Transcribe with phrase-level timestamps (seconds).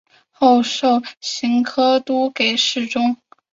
[0.31, 3.17] 后授刑科都给事中。